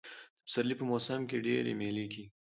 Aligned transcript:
د 0.03 0.03
پسرلي 0.45 0.75
په 0.77 0.83
موسم 0.91 1.19
کښي 1.29 1.39
ډېرئ 1.45 1.73
مېلې 1.81 2.05
کېږي. 2.13 2.25